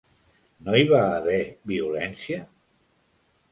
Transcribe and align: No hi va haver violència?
No 0.69 0.77
hi 0.79 0.87
va 0.91 1.01
haver 1.17 1.37
violència? 1.73 2.43